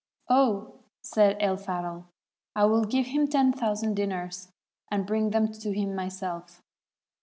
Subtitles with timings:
[0.27, 4.51] '* Oh,' said El Fahdl, * I will give him ten thousand dinars,
[4.89, 6.63] and bring them to him myself.